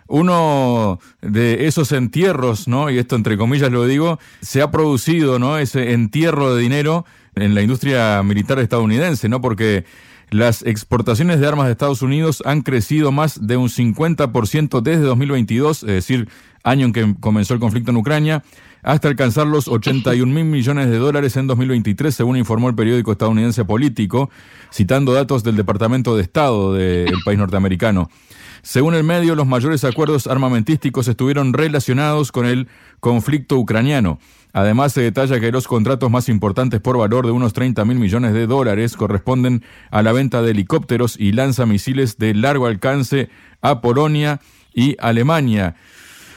uno 0.06 1.00
de 1.22 1.66
esos 1.66 1.90
entierros, 1.92 2.68
¿no? 2.68 2.90
Y 2.90 2.98
esto 2.98 3.16
entre 3.16 3.38
comillas 3.38 3.72
lo 3.72 3.86
digo, 3.86 4.18
se 4.42 4.60
ha 4.60 4.70
producido, 4.70 5.38
¿no? 5.38 5.58
Ese 5.58 5.92
entierro 5.92 6.54
de 6.54 6.62
dinero 6.62 7.06
en 7.34 7.54
la 7.54 7.62
industria 7.62 8.22
militar 8.22 8.58
estadounidense, 8.58 9.28
¿no? 9.28 9.40
Porque 9.40 9.84
las 10.32 10.62
exportaciones 10.62 11.40
de 11.40 11.46
armas 11.46 11.66
de 11.66 11.72
Estados 11.72 12.00
Unidos 12.00 12.42
han 12.46 12.62
crecido 12.62 13.12
más 13.12 13.46
de 13.46 13.56
un 13.58 13.68
50% 13.68 14.80
desde 14.80 15.02
2022, 15.02 15.82
es 15.82 15.88
decir, 15.88 16.28
año 16.64 16.86
en 16.86 16.92
que 16.92 17.14
comenzó 17.20 17.54
el 17.54 17.60
conflicto 17.60 17.90
en 17.90 17.98
Ucrania, 17.98 18.42
hasta 18.82 19.08
alcanzar 19.08 19.46
los 19.46 19.68
81 19.68 20.32
mil 20.32 20.44
millones 20.44 20.88
de 20.88 20.96
dólares 20.96 21.36
en 21.36 21.46
2023, 21.46 22.14
según 22.14 22.36
informó 22.36 22.68
el 22.68 22.74
periódico 22.74 23.12
estadounidense 23.12 23.64
Político, 23.64 24.30
citando 24.72 25.12
datos 25.12 25.44
del 25.44 25.56
Departamento 25.56 26.16
de 26.16 26.22
Estado 26.22 26.72
del 26.72 27.14
país 27.24 27.38
norteamericano. 27.38 28.08
Según 28.62 28.94
el 28.94 29.02
medio, 29.02 29.34
los 29.34 29.46
mayores 29.46 29.82
acuerdos 29.82 30.28
armamentísticos 30.28 31.08
estuvieron 31.08 31.52
relacionados 31.52 32.30
con 32.30 32.46
el 32.46 32.68
conflicto 33.00 33.58
ucraniano. 33.58 34.20
Además, 34.52 34.92
se 34.92 35.00
detalla 35.00 35.40
que 35.40 35.50
los 35.50 35.66
contratos 35.66 36.10
más 36.10 36.28
importantes 36.28 36.80
por 36.80 36.96
valor 36.96 37.26
de 37.26 37.32
unos 37.32 37.54
30 37.54 37.84
mil 37.84 37.98
millones 37.98 38.34
de 38.34 38.46
dólares 38.46 38.96
corresponden 38.96 39.64
a 39.90 40.02
la 40.02 40.12
venta 40.12 40.42
de 40.42 40.52
helicópteros 40.52 41.16
y 41.18 41.32
lanzamisiles 41.32 42.18
de 42.18 42.34
largo 42.34 42.66
alcance 42.66 43.30
a 43.62 43.80
Polonia 43.80 44.40
y 44.72 44.96
Alemania. 45.00 45.74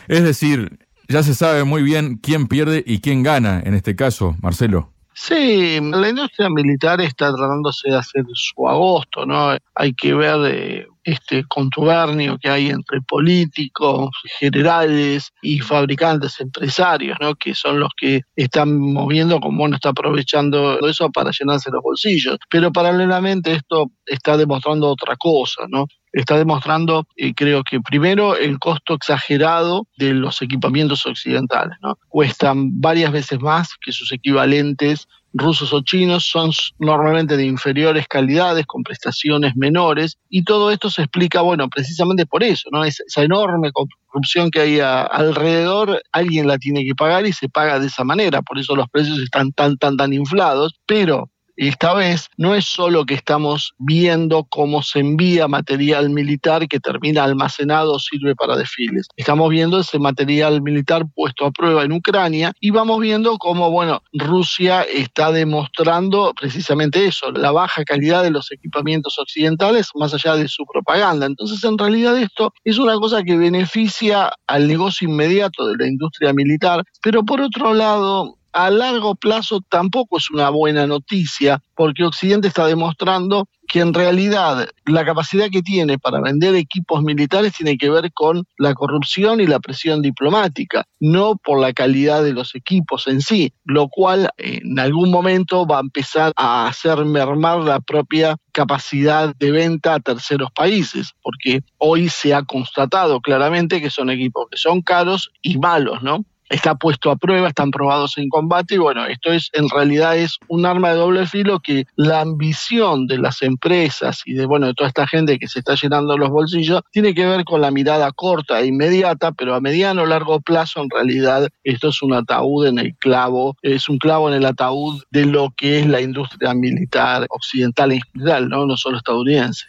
Es 0.08 0.24
decir, 0.24 0.80
ya 1.08 1.22
se 1.22 1.36
sabe 1.36 1.64
muy 1.64 1.84
bien 1.84 2.18
quién 2.18 2.48
pierde 2.48 2.84
y 2.88 3.02
quién 3.02 3.22
gana 3.22 3.62
en 3.64 3.76
este 3.76 3.96
caso, 3.96 4.36
Marcelo. 4.42 4.95
Sí, 5.18 5.80
la 5.82 6.10
industria 6.10 6.50
militar 6.50 7.00
está 7.00 7.34
tratándose 7.34 7.90
de 7.90 7.96
hacer 7.96 8.26
su 8.34 8.68
agosto, 8.68 9.26
¿no? 9.26 9.56
Hay 9.74 9.94
que 9.94 10.14
ver 10.14 10.36
eh, 10.54 10.88
este 11.06 11.46
contubernio 11.48 12.38
que 12.38 12.50
hay 12.50 12.68
entre 12.70 13.00
políticos, 13.02 14.10
generales 14.40 15.32
y 15.42 15.60
fabricantes, 15.60 16.42
empresarios, 16.42 17.18
¿no? 17.22 17.36
que 17.36 17.54
son 17.54 17.80
los 17.80 17.92
que 17.96 18.22
están 18.36 18.78
moviendo 18.78 19.40
como 19.40 19.64
uno 19.64 19.76
está 19.76 19.90
aprovechando 19.90 20.80
eso 20.86 21.10
para 21.12 21.32
llenarse 21.32 21.72
los 21.72 21.82
bolsillos. 21.82 22.38
Pero 22.50 22.72
paralelamente 22.72 23.54
esto 23.54 23.92
está 24.06 24.36
demostrando 24.36 24.90
otra 24.90 25.16
cosa, 25.16 25.64
¿no? 25.70 25.88
Está 26.16 26.38
demostrando, 26.38 27.08
eh, 27.18 27.34
creo 27.36 27.64
que 27.64 27.82
primero, 27.82 28.38
el 28.38 28.58
costo 28.58 28.94
exagerado 28.94 29.88
de 29.98 30.14
los 30.14 30.42
equipamientos 30.42 31.06
occidentales. 31.06 31.78
¿no? 31.82 31.98
Cuestan 32.08 32.80
varias 32.80 33.12
veces 33.12 33.40
más 33.42 33.76
que 33.84 33.92
sus 33.92 34.12
equivalentes 34.12 35.08
rusos 35.38 35.74
o 35.74 35.82
chinos, 35.82 36.24
son 36.24 36.52
normalmente 36.80 37.36
de 37.36 37.46
inferiores 37.46 38.08
calidades, 38.08 38.66
con 38.66 38.84
prestaciones 38.84 39.54
menores, 39.58 40.18
y 40.30 40.46
todo 40.46 40.72
esto 40.72 40.90
se 40.90 41.02
explica, 41.02 41.42
bueno, 41.42 41.68
precisamente 41.68 42.26
por 42.26 42.42
eso, 42.42 42.70
¿no? 42.72 42.86
esa 42.86 43.22
enorme 43.22 43.72
corrupción 43.74 44.50
que 44.50 44.62
hay 44.62 44.80
alrededor, 44.80 46.02
alguien 46.14 46.48
la 46.48 46.58
tiene 46.58 46.86
que 46.86 46.96
pagar 46.96 47.26
y 47.26 47.34
se 47.34 47.50
paga 47.50 47.80
de 47.80 47.88
esa 47.88 48.06
manera, 48.06 48.42
por 48.42 48.58
eso 48.58 48.78
los 48.78 48.88
precios 48.88 49.20
están 49.20 49.52
tan, 49.52 49.76
tan, 49.78 49.98
tan 49.98 50.14
inflados, 50.14 50.80
pero 50.86 51.30
esta 51.58 51.94
vez 51.94 52.30
no 52.38 52.54
es 52.54 52.66
solo 52.66 53.06
que 53.06 53.14
estamos 53.14 53.74
viendo 53.78 54.44
cómo 54.46 54.82
se 54.84 55.00
envía 55.00 55.48
material 55.48 56.10
militar 56.10 56.68
que 56.68 56.80
termina 56.80 57.24
almacenado 57.24 57.94
o 57.94 58.00
sirve 58.00 58.36
para 58.36 58.56
desfiles. 58.58 59.08
Estamos 59.16 59.50
viendo 59.50 59.80
ese 59.80 60.00
material 60.00 60.62
militar 60.62 61.06
puesto 61.14 61.46
a 61.46 61.52
prueba 61.52 61.84
en 61.84 61.94
Ucrania 61.94 62.54
y 62.60 62.72
vamos 62.72 63.00
viendo 63.00 63.38
cómo, 63.38 63.72
bueno, 63.72 64.02
Rusia 64.14 64.82
está 64.84 65.32
demostrando 65.32 66.34
precisamente 66.40 67.06
eso, 67.06 67.32
la 67.32 67.52
baja 67.52 67.84
calidad 67.84 68.24
de 68.24 68.32
los 68.32 68.52
equipamientos 68.52 69.18
occidentales 69.20 69.90
más 69.96 70.14
allá 70.14 70.36
de 70.36 70.48
su 70.48 70.66
propaganda. 70.66 71.26
Entonces, 71.26 71.64
en 71.64 71.78
realidad 71.78 72.18
esto 72.18 72.54
es 72.64 72.78
una 72.78 72.96
cosa 72.96 73.24
que 73.24 73.38
beneficia 73.38 74.32
al 74.48 74.68
negocio 74.68 75.08
inmediato 75.08 75.68
de 75.68 75.78
la 75.78 75.88
industria 75.88 76.34
militar, 76.34 76.84
pero 77.02 77.24
por 77.24 77.42
otro 77.42 77.74
lado, 77.74 78.38
a 78.56 78.70
largo 78.72 79.16
plazo 79.16 79.60
tampoco 79.68 80.18
es 80.18 80.32
una 80.32 80.50
buena 80.50 80.88
noticia, 80.88 81.62
porque 81.76 82.06
Occidente 82.06 82.48
está 82.48 82.66
demostrando 82.66 83.50
que 83.68 83.82
en 83.82 83.94
realidad 83.94 84.70
la 84.86 85.04
capacidad 85.04 85.50
que 85.50 85.62
tiene 85.62 86.00
para 86.00 86.22
vender 86.22 86.56
equipos 86.56 87.04
militares 87.04 87.52
tiene 87.52 87.78
que 87.78 87.90
ver 87.90 88.14
con 88.14 88.46
la 88.58 88.74
corrupción 88.74 89.42
y 89.42 89.46
la 89.46 89.60
presión 89.60 90.02
diplomática, 90.02 90.86
no 91.02 91.36
por 91.36 91.60
la 91.60 91.74
calidad 91.74 92.24
de 92.24 92.32
los 92.32 92.56
equipos 92.56 93.08
en 93.08 93.20
sí, 93.20 93.52
lo 93.66 93.90
cual 93.90 94.30
en 94.38 94.80
algún 94.80 95.12
momento 95.12 95.68
va 95.68 95.80
a 95.80 95.82
empezar 95.82 96.32
a 96.38 96.68
hacer 96.68 97.04
mermar 97.04 97.60
la 97.60 97.82
propia 97.82 98.38
capacidad 98.54 99.36
de 99.36 99.52
venta 99.52 99.96
a 99.96 100.00
terceros 100.00 100.50
países, 100.52 101.12
porque 101.22 101.60
hoy 101.78 102.08
se 102.08 102.34
ha 102.34 102.44
constatado 102.44 103.20
claramente 103.20 103.82
que 103.82 103.90
son 103.90 104.10
equipos 104.10 104.48
que 104.50 104.58
son 104.58 104.82
caros 104.82 105.32
y 105.42 105.58
malos, 105.58 106.02
¿no? 106.02 106.24
Está 106.50 106.76
puesto 106.76 107.12
a 107.12 107.16
prueba, 107.16 107.48
están 107.48 107.72
probados 107.72 108.18
en 108.18 108.30
combate 108.30 108.76
y 108.76 108.78
bueno, 108.78 109.06
esto 109.06 109.32
es 109.32 109.50
en 109.54 109.70
realidad 109.70 110.18
es 110.18 110.38
un 110.48 110.66
arma 110.66 110.90
de 110.90 110.96
doble 110.96 111.26
filo 111.26 111.60
que 111.60 111.86
la 111.96 112.22
ambición 112.22 113.08
de 113.08 113.18
las 113.18 113.42
empresas 113.42 114.22
y 114.26 114.34
de 114.34 114.46
bueno, 114.46 114.68
de 114.68 114.74
toda 114.74 114.90
esta 114.90 115.08
gente 115.08 115.40
que 115.40 115.48
se 115.48 115.60
está 115.60 115.76
llenando 115.76 116.18
los 116.18 116.30
bolsillos 116.30 116.82
tiene 116.92 117.14
que 117.14 117.26
ver 117.26 117.46
con 117.46 117.62
la 117.62 117.72
mirada 117.72 118.12
corta 118.12 118.60
e 118.60 118.68
inmediata, 118.68 119.32
pero 119.32 119.56
a 119.56 119.62
mediano 119.62 120.04
o 120.04 120.06
largo 120.06 120.40
plazo 120.40 120.82
en 120.82 120.90
realidad 120.90 121.50
esto 121.64 121.90
es 121.90 122.02
un 122.02 122.14
ataúd 122.14 122.68
en 122.68 122.80
el 122.80 122.96
clavo, 122.96 123.58
es 123.62 123.90
un 123.90 123.98
clavo 123.98 124.30
en 124.30 124.36
el 124.36 124.46
ataúd 124.46 125.02
de 125.12 125.26
lo 125.26 125.54
que 125.56 125.80
es 125.80 125.88
la 125.88 126.02
industria 126.02 126.54
militar 126.54 127.26
occidental 127.30 127.92
en 127.92 128.02
general, 128.14 128.50
no, 128.50 128.66
no 128.66 128.78
solo 128.78 128.98
estadounidense. 128.98 129.66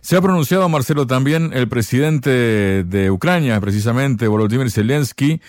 Se 0.00 0.16
ha 0.16 0.20
pronunciado, 0.20 0.68
Marcelo, 0.68 1.06
también 1.06 1.52
el 1.54 1.66
presidente 1.66 2.84
de 2.84 3.10
Ucrania, 3.10 3.58
precisamente 3.58 4.28
Volodymyr 4.28 4.70
Zelensky, 4.70 5.40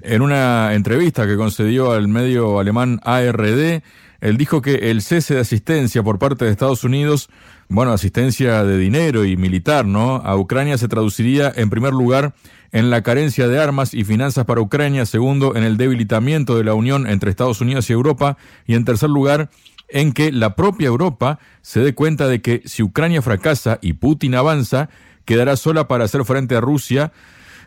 en 0.00 0.22
una 0.22 0.74
entrevista 0.74 1.26
que 1.26 1.36
concedió 1.36 1.92
al 1.92 2.08
medio 2.08 2.58
alemán 2.58 3.00
ARD, 3.04 3.82
él 4.20 4.36
dijo 4.36 4.62
que 4.62 4.90
el 4.90 5.02
cese 5.02 5.34
de 5.34 5.40
asistencia 5.40 6.02
por 6.02 6.18
parte 6.18 6.44
de 6.44 6.50
Estados 6.50 6.82
Unidos, 6.82 7.28
bueno, 7.68 7.92
asistencia 7.92 8.64
de 8.64 8.76
dinero 8.76 9.24
y 9.24 9.36
militar, 9.36 9.86
¿no? 9.86 10.16
A 10.16 10.36
Ucrania 10.36 10.76
se 10.78 10.88
traduciría 10.88 11.52
en 11.54 11.70
primer 11.70 11.92
lugar 11.92 12.34
en 12.72 12.90
la 12.90 13.02
carencia 13.02 13.48
de 13.48 13.60
armas 13.60 13.94
y 13.94 14.04
finanzas 14.04 14.44
para 14.44 14.60
Ucrania, 14.60 15.06
segundo 15.06 15.56
en 15.56 15.62
el 15.62 15.76
debilitamiento 15.76 16.56
de 16.56 16.64
la 16.64 16.74
unión 16.74 17.06
entre 17.06 17.30
Estados 17.30 17.60
Unidos 17.60 17.88
y 17.88 17.92
Europa 17.92 18.36
y 18.66 18.74
en 18.74 18.84
tercer 18.84 19.08
lugar 19.08 19.50
en 19.88 20.12
que 20.12 20.32
la 20.32 20.54
propia 20.54 20.88
Europa 20.88 21.38
se 21.62 21.80
dé 21.80 21.94
cuenta 21.94 22.26
de 22.26 22.42
que 22.42 22.62
si 22.66 22.82
Ucrania 22.82 23.22
fracasa 23.22 23.78
y 23.80 23.94
Putin 23.94 24.34
avanza, 24.34 24.90
quedará 25.24 25.56
sola 25.56 25.88
para 25.88 26.04
hacer 26.04 26.24
frente 26.24 26.56
a 26.56 26.60
Rusia 26.60 27.12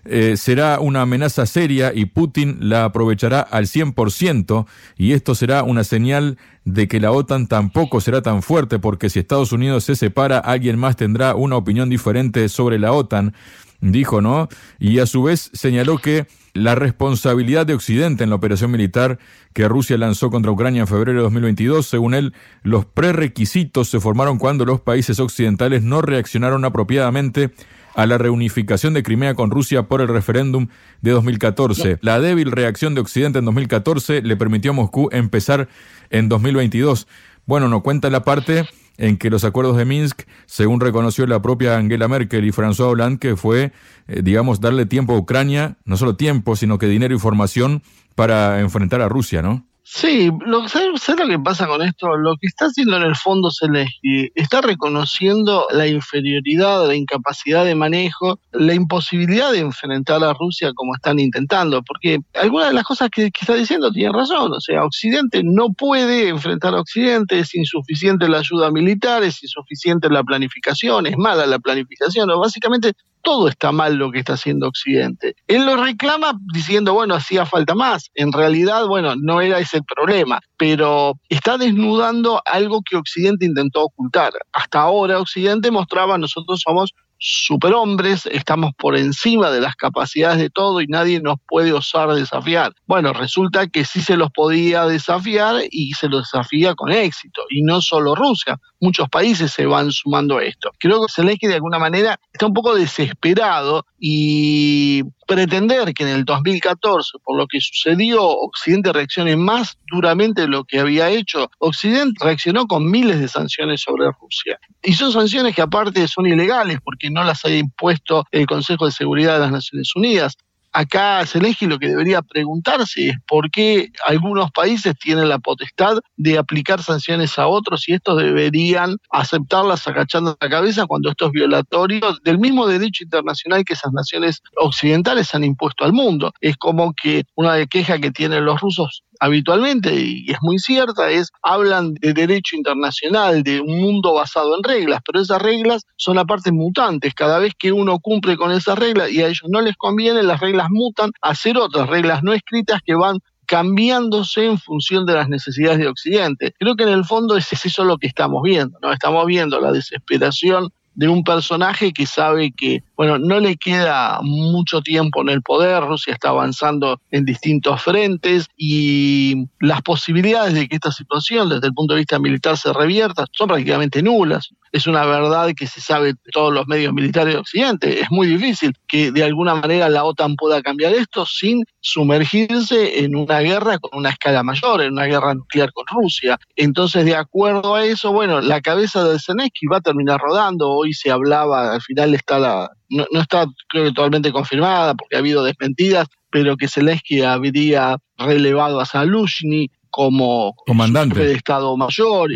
eh, 0.05 0.35
será 0.37 0.79
una 0.79 1.01
amenaza 1.01 1.45
seria 1.45 1.91
y 1.93 2.05
Putin 2.05 2.57
la 2.59 2.85
aprovechará 2.85 3.41
al 3.41 3.65
100% 3.65 4.65
y 4.97 5.13
esto 5.13 5.35
será 5.35 5.63
una 5.63 5.83
señal 5.83 6.37
de 6.65 6.87
que 6.87 6.99
la 6.99 7.11
OTAN 7.11 7.47
tampoco 7.47 8.01
será 8.01 8.21
tan 8.21 8.41
fuerte 8.41 8.79
porque 8.79 9.09
si 9.09 9.19
Estados 9.19 9.51
Unidos 9.51 9.83
se 9.83 9.95
separa, 9.95 10.39
alguien 10.39 10.77
más 10.79 10.95
tendrá 10.95 11.35
una 11.35 11.55
opinión 11.55 11.89
diferente 11.89 12.49
sobre 12.49 12.79
la 12.79 12.93
OTAN, 12.93 13.33
dijo, 13.81 14.21
¿no? 14.21 14.47
Y 14.79 14.99
a 14.99 15.05
su 15.05 15.23
vez 15.23 15.49
señaló 15.53 15.97
que 15.97 16.27
la 16.53 16.75
responsabilidad 16.75 17.65
de 17.65 17.73
Occidente 17.73 18.23
en 18.23 18.29
la 18.29 18.35
operación 18.35 18.71
militar 18.71 19.19
que 19.53 19.67
Rusia 19.67 19.97
lanzó 19.97 20.29
contra 20.29 20.51
Ucrania 20.51 20.81
en 20.81 20.87
febrero 20.87 21.19
de 21.19 21.23
2022. 21.23 21.85
Según 21.85 22.13
él, 22.13 22.33
los 22.63 22.85
prerequisitos 22.85 23.89
se 23.89 23.99
formaron 23.99 24.37
cuando 24.37 24.65
los 24.65 24.81
países 24.81 25.19
occidentales 25.19 25.83
no 25.83 26.01
reaccionaron 26.01 26.65
apropiadamente 26.65 27.51
a 27.95 28.05
la 28.05 28.17
reunificación 28.17 28.93
de 28.93 29.03
Crimea 29.03 29.35
con 29.35 29.51
Rusia 29.51 29.83
por 29.83 30.01
el 30.01 30.07
referéndum 30.07 30.67
de 31.01 31.11
2014. 31.11 31.99
La 32.01 32.19
débil 32.19 32.51
reacción 32.51 32.95
de 32.95 33.01
Occidente 33.01 33.39
en 33.39 33.45
2014 33.45 34.21
le 34.21 34.37
permitió 34.37 34.71
a 34.71 34.73
Moscú 34.75 35.09
empezar 35.11 35.67
en 36.09 36.29
2022. 36.29 37.07
Bueno, 37.45 37.67
no 37.67 37.81
cuenta 37.81 38.09
la 38.09 38.23
parte 38.23 38.67
en 38.97 39.17
que 39.17 39.29
los 39.29 39.43
acuerdos 39.43 39.77
de 39.77 39.85
Minsk, 39.85 40.23
según 40.45 40.79
reconoció 40.79 41.25
la 41.25 41.41
propia 41.41 41.77
Angela 41.77 42.07
Merkel 42.07 42.45
y 42.45 42.51
François 42.51 42.91
Hollande, 42.91 43.19
que 43.19 43.35
fue, 43.35 43.71
eh, 44.07 44.21
digamos, 44.23 44.61
darle 44.61 44.85
tiempo 44.85 45.13
a 45.13 45.17
Ucrania, 45.17 45.77
no 45.85 45.97
solo 45.97 46.15
tiempo, 46.15 46.55
sino 46.55 46.77
que 46.77 46.87
dinero 46.87 47.15
y 47.15 47.19
formación 47.19 47.81
para 48.15 48.59
enfrentar 48.59 49.01
a 49.01 49.09
Rusia, 49.09 49.41
¿no? 49.41 49.65
Sí, 49.83 50.29
lo, 50.45 50.67
¿sabes, 50.69 51.09
lo 51.17 51.27
que 51.27 51.39
pasa 51.39 51.65
con 51.65 51.81
esto? 51.81 52.15
Lo 52.15 52.35
que 52.39 52.47
está 52.47 52.65
haciendo 52.65 52.97
en 52.97 53.03
el 53.03 53.15
fondo 53.15 53.49
Zelensky 53.51 54.31
está 54.35 54.61
reconociendo 54.61 55.65
la 55.71 55.87
inferioridad, 55.87 56.87
la 56.87 56.95
incapacidad 56.95 57.65
de 57.65 57.73
manejo, 57.73 58.39
la 58.51 58.75
imposibilidad 58.75 59.51
de 59.51 59.59
enfrentar 59.59 60.23
a 60.23 60.33
Rusia 60.33 60.71
como 60.75 60.93
están 60.93 61.19
intentando, 61.19 61.81
porque 61.81 62.19
algunas 62.35 62.67
de 62.67 62.75
las 62.75 62.83
cosas 62.83 63.09
que, 63.09 63.31
está 63.41 63.55
diciendo 63.55 63.91
tiene 63.91 64.13
razón, 64.13 64.53
o 64.53 64.61
sea, 64.61 64.85
Occidente 64.85 65.41
no 65.43 65.73
puede 65.73 66.29
enfrentar 66.29 66.75
a 66.75 66.81
Occidente, 66.81 67.39
es 67.39 67.55
insuficiente 67.55 68.29
la 68.29 68.37
ayuda 68.39 68.69
militar, 68.69 69.23
es 69.23 69.41
insuficiente 69.41 70.09
la 70.09 70.23
planificación, 70.23 71.07
es 71.07 71.17
mala 71.17 71.47
la 71.47 71.57
planificación, 71.57 72.29
o 72.29 72.39
básicamente 72.39 72.93
todo 73.23 73.47
está 73.47 73.71
mal 73.71 73.95
lo 73.95 74.11
que 74.11 74.19
está 74.19 74.33
haciendo 74.33 74.67
Occidente. 74.67 75.35
Él 75.47 75.65
lo 75.65 75.77
reclama 75.77 76.33
diciendo, 76.53 76.93
bueno, 76.93 77.15
hacía 77.15 77.45
falta 77.45 77.75
más. 77.75 78.09
En 78.15 78.31
realidad, 78.31 78.85
bueno, 78.87 79.15
no 79.15 79.41
era 79.41 79.59
ese 79.59 79.77
el 79.77 79.83
problema, 79.83 80.39
pero 80.57 81.13
está 81.29 81.57
desnudando 81.57 82.41
algo 82.45 82.81
que 82.87 82.97
Occidente 82.97 83.45
intentó 83.45 83.83
ocultar. 83.83 84.33
Hasta 84.51 84.81
ahora 84.81 85.19
Occidente 85.19 85.71
mostraba, 85.71 86.17
nosotros 86.17 86.61
somos 86.63 86.93
superhombres, 87.23 88.25
estamos 88.25 88.71
por 88.75 88.97
encima 88.97 89.51
de 89.51 89.61
las 89.61 89.75
capacidades 89.75 90.39
de 90.39 90.49
todo 90.49 90.81
y 90.81 90.87
nadie 90.87 91.21
nos 91.21 91.35
puede 91.47 91.71
osar 91.71 92.11
desafiar. 92.13 92.73
Bueno, 92.87 93.13
resulta 93.13 93.67
que 93.67 93.85
sí 93.85 94.01
se 94.01 94.17
los 94.17 94.31
podía 94.31 94.85
desafiar 94.85 95.61
y 95.69 95.93
se 95.93 96.09
los 96.09 96.23
desafía 96.23 96.73
con 96.73 96.91
éxito, 96.91 97.43
y 97.51 97.61
no 97.61 97.79
solo 97.79 98.15
Rusia, 98.15 98.57
muchos 98.81 99.07
países 99.09 99.51
se 99.51 99.65
van 99.65 99.91
sumando 99.91 100.39
a 100.39 100.43
esto. 100.43 100.71
Creo 100.79 101.05
que 101.05 101.13
Zelensky 101.13 101.47
de 101.47 101.55
alguna 101.55 101.79
manera 101.79 102.19
está 102.33 102.47
un 102.47 102.53
poco 102.53 102.75
desesperado 102.75 103.85
y 103.99 105.03
pretender 105.27 105.93
que 105.93 106.03
en 106.03 106.09
el 106.09 106.25
2014, 106.25 107.19
por 107.23 107.37
lo 107.37 107.47
que 107.47 107.61
sucedió, 107.61 108.27
Occidente 108.27 108.91
reaccione 108.91 109.37
más 109.37 109.77
duramente 109.89 110.41
de 110.41 110.47
lo 110.47 110.65
que 110.65 110.79
había 110.79 111.09
hecho, 111.09 111.49
Occidente 111.59 112.25
reaccionó 112.25 112.65
con 112.65 112.89
miles 112.89 113.19
de 113.21 113.27
sanciones 113.27 113.81
sobre 113.81 114.09
Rusia. 114.19 114.59
Y 114.81 114.93
son 114.93 115.13
sanciones 115.13 115.55
que 115.55 115.61
aparte 115.61 116.07
son 116.07 116.25
ilegales 116.25 116.79
porque 116.83 117.09
no 117.09 117.23
las 117.23 117.45
ha 117.45 117.49
impuesto 117.49 118.25
el 118.31 118.47
Consejo 118.47 118.85
de 118.85 118.91
Seguridad 118.91 119.35
de 119.35 119.41
las 119.41 119.51
Naciones 119.51 119.95
Unidas. 119.95 120.37
Acá 120.73 121.25
Zelensky 121.25 121.65
lo 121.65 121.79
que 121.79 121.89
debería 121.89 122.21
preguntarse 122.21 123.09
es 123.09 123.15
por 123.27 123.51
qué 123.51 123.89
algunos 124.05 124.51
países 124.51 124.95
tienen 124.97 125.27
la 125.27 125.39
potestad 125.39 125.97
de 126.15 126.37
aplicar 126.37 126.81
sanciones 126.81 127.37
a 127.37 127.47
otros 127.47 127.89
y 127.89 127.93
estos 127.93 128.17
deberían 128.17 128.97
aceptarlas 129.09 129.85
agachando 129.87 130.37
la 130.39 130.49
cabeza 130.49 130.85
cuando 130.85 131.09
esto 131.09 131.25
es 131.25 131.31
violatorio 131.33 131.99
del 132.23 132.39
mismo 132.39 132.67
derecho 132.67 133.03
internacional 133.03 133.65
que 133.65 133.73
esas 133.73 133.91
naciones 133.91 134.41
occidentales 134.57 135.35
han 135.35 135.43
impuesto 135.43 135.83
al 135.83 135.91
mundo. 135.91 136.31
Es 136.39 136.55
como 136.55 136.93
que 136.93 137.25
una 137.35 137.65
queja 137.65 137.99
que 137.99 138.11
tienen 138.11 138.45
los 138.45 138.61
rusos 138.61 139.03
habitualmente, 139.21 139.93
y 139.93 140.31
es 140.31 140.37
muy 140.41 140.57
cierta, 140.57 141.11
es 141.11 141.29
hablan 141.43 141.93
de 141.93 142.11
derecho 142.11 142.55
internacional, 142.55 143.43
de 143.43 143.61
un 143.61 143.79
mundo 143.79 144.15
basado 144.15 144.57
en 144.57 144.63
reglas, 144.63 144.99
pero 145.05 145.21
esas 145.21 145.39
reglas 145.39 145.85
son 145.95 146.17
aparte 146.17 146.51
mutantes. 146.51 147.13
Cada 147.13 147.37
vez 147.37 147.53
que 147.57 147.71
uno 147.71 147.99
cumple 147.99 148.35
con 148.35 148.51
esas 148.51 148.79
reglas 148.79 149.11
y 149.11 149.21
a 149.21 149.27
ellos 149.27 149.43
no 149.47 149.61
les 149.61 149.77
conviene, 149.77 150.23
las 150.23 150.39
reglas 150.39 150.67
mutan 150.71 151.11
a 151.21 151.35
ser 151.35 151.59
otras 151.59 151.87
reglas 151.87 152.23
no 152.23 152.33
escritas 152.33 152.81
que 152.83 152.95
van 152.95 153.19
cambiándose 153.45 154.45
en 154.45 154.57
función 154.57 155.05
de 155.05 155.13
las 155.13 155.29
necesidades 155.29 155.77
de 155.77 155.87
Occidente. 155.87 156.55
Creo 156.57 156.75
que 156.75 156.83
en 156.83 156.89
el 156.89 157.05
fondo 157.05 157.37
es 157.37 157.51
eso 157.53 157.83
lo 157.83 157.97
que 157.97 158.07
estamos 158.07 158.41
viendo, 158.41 158.79
¿no? 158.81 158.91
Estamos 158.91 159.25
viendo 159.27 159.59
la 159.59 159.71
desesperación 159.71 160.69
de 160.93 161.07
un 161.07 161.23
personaje 161.23 161.93
que 161.93 162.05
sabe 162.05 162.51
que, 162.51 162.83
bueno, 162.95 163.17
no 163.17 163.39
le 163.39 163.55
queda 163.55 164.19
mucho 164.21 164.81
tiempo 164.81 165.21
en 165.21 165.29
el 165.29 165.41
poder, 165.41 165.83
Rusia 165.83 166.13
está 166.13 166.29
avanzando 166.29 166.99
en 167.11 167.25
distintos 167.25 167.81
frentes 167.81 168.47
y 168.57 169.47
las 169.59 169.81
posibilidades 169.81 170.53
de 170.53 170.67
que 170.67 170.75
esta 170.75 170.91
situación 170.91 171.49
desde 171.49 171.67
el 171.67 171.73
punto 171.73 171.93
de 171.93 171.99
vista 171.99 172.19
militar 172.19 172.57
se 172.57 172.73
revierta 172.73 173.25
son 173.31 173.47
prácticamente 173.47 174.01
nulas. 174.01 174.49
Es 174.71 174.87
una 174.87 175.05
verdad 175.05 175.51
que 175.55 175.67
se 175.67 175.81
sabe 175.81 176.13
todos 176.31 176.53
los 176.53 176.67
medios 176.67 176.93
militares 176.93 177.33
de 177.33 177.39
Occidente. 177.39 178.01
Es 178.01 178.09
muy 178.09 178.27
difícil 178.27 178.73
que 178.87 179.11
de 179.11 179.23
alguna 179.23 179.55
manera 179.55 179.89
la 179.89 180.03
OTAN 180.03 180.35
pueda 180.35 180.61
cambiar 180.61 180.93
esto 180.93 181.25
sin 181.25 181.63
sumergirse 181.81 183.03
en 183.03 183.15
una 183.15 183.39
guerra 183.39 183.79
con 183.79 183.99
una 183.99 184.09
escala 184.09 184.43
mayor, 184.43 184.81
en 184.81 184.93
una 184.93 185.05
guerra 185.05 185.33
nuclear 185.33 185.73
con 185.73 185.85
Rusia. 185.87 186.39
Entonces, 186.55 187.05
de 187.05 187.15
acuerdo 187.15 187.75
a 187.75 187.85
eso, 187.85 188.13
bueno, 188.13 188.39
la 188.39 188.61
cabeza 188.61 189.03
de 189.03 189.19
Zelensky 189.19 189.67
va 189.67 189.77
a 189.77 189.81
terminar 189.81 190.19
rodando 190.19 190.69
hoy 190.69 190.93
se 190.93 191.11
hablaba, 191.11 191.73
al 191.73 191.81
final 191.81 192.13
está 192.13 192.39
la, 192.39 192.69
no, 192.89 193.05
está 193.11 193.45
creo 193.67 193.85
que 193.85 193.91
totalmente 193.91 194.31
confirmada 194.31 194.95
porque 194.95 195.15
ha 195.15 195.19
habido 195.19 195.43
desmentidas, 195.43 196.07
pero 196.29 196.55
que 196.57 196.67
Zelensky 196.67 197.21
habría 197.21 197.97
relevado 198.17 198.79
a 198.79 198.85
Salushny 198.85 199.69
como 199.89 200.53
comandante 200.65 201.15
jefe 201.15 201.27
de 201.27 201.33
Estado 201.33 201.75
Mayor. 201.77 202.29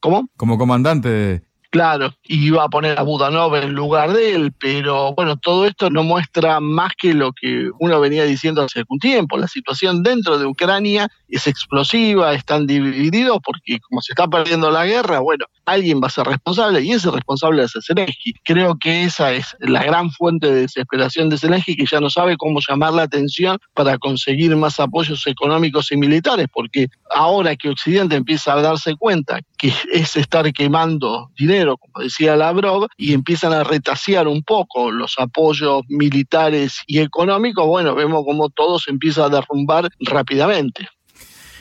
¿Cómo? 0.00 0.28
Como 0.36 0.58
comandante 0.58 1.42
Claro, 1.72 2.14
iba 2.24 2.64
a 2.64 2.68
poner 2.68 2.98
a 2.98 3.02
Budanov 3.02 3.56
en 3.56 3.72
lugar 3.72 4.12
de 4.12 4.34
él, 4.34 4.52
pero 4.60 5.14
bueno, 5.14 5.38
todo 5.38 5.64
esto 5.64 5.88
no 5.88 6.02
muestra 6.02 6.60
más 6.60 6.92
que 7.00 7.14
lo 7.14 7.32
que 7.32 7.70
uno 7.80 7.98
venía 7.98 8.24
diciendo 8.24 8.60
hace 8.60 8.80
algún 8.80 8.98
tiempo. 8.98 9.38
La 9.38 9.48
situación 9.48 10.02
dentro 10.02 10.38
de 10.38 10.44
Ucrania 10.44 11.08
es 11.28 11.46
explosiva, 11.46 12.34
están 12.34 12.66
divididos 12.66 13.38
porque 13.42 13.80
como 13.80 14.02
se 14.02 14.12
está 14.12 14.28
perdiendo 14.28 14.70
la 14.70 14.84
guerra, 14.84 15.20
bueno, 15.20 15.46
alguien 15.64 15.98
va 16.02 16.08
a 16.08 16.10
ser 16.10 16.26
responsable 16.26 16.82
y 16.82 16.92
ese 16.92 17.10
responsable 17.10 17.62
es 17.62 17.72
Zelensky. 17.86 18.34
Creo 18.44 18.76
que 18.78 19.04
esa 19.04 19.32
es 19.32 19.56
la 19.60 19.82
gran 19.82 20.10
fuente 20.10 20.52
de 20.52 20.60
desesperación 20.62 21.30
de 21.30 21.38
Zelensky, 21.38 21.74
que 21.74 21.86
ya 21.90 22.00
no 22.00 22.10
sabe 22.10 22.36
cómo 22.36 22.60
llamar 22.68 22.92
la 22.92 23.04
atención 23.04 23.56
para 23.72 23.96
conseguir 23.96 24.54
más 24.56 24.78
apoyos 24.78 25.26
económicos 25.26 25.90
y 25.90 25.96
militares, 25.96 26.48
porque 26.52 26.88
ahora 27.14 27.56
que 27.56 27.70
Occidente 27.70 28.14
empieza 28.14 28.52
a 28.52 28.60
darse 28.60 28.94
cuenta 28.94 29.40
que 29.62 29.72
es 29.92 30.16
estar 30.16 30.52
quemando 30.52 31.30
dinero, 31.38 31.76
como 31.76 32.02
decía 32.02 32.34
Lavrov, 32.34 32.88
y 32.96 33.12
empiezan 33.12 33.52
a 33.52 33.62
retasear 33.62 34.26
un 34.26 34.42
poco 34.42 34.90
los 34.90 35.14
apoyos 35.18 35.82
militares 35.88 36.80
y 36.88 36.98
económicos, 36.98 37.64
bueno, 37.64 37.94
vemos 37.94 38.24
cómo 38.26 38.50
todo 38.50 38.80
se 38.80 38.90
empieza 38.90 39.26
a 39.26 39.28
derrumbar 39.28 39.88
rápidamente. 40.00 40.88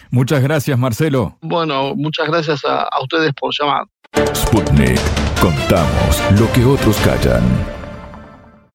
Muchas 0.09 0.41
gracias, 0.41 0.77
Marcelo. 0.79 1.37
Bueno, 1.41 1.93
muchas 1.95 2.27
gracias 2.27 2.65
a, 2.65 2.81
a 2.81 3.01
ustedes 3.03 3.33
por 3.39 3.51
llamar. 3.57 3.85
Sputnik. 4.33 4.99
Contamos 5.39 6.39
lo 6.39 6.51
que 6.53 6.65
otros 6.65 6.97
callan. 6.97 7.80